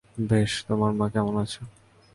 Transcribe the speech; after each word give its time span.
বেশ,- 0.29 0.51
তোমার 0.67 0.91
মা 0.93 1.05
কেমন 1.09 1.35
আছে? 1.43 1.61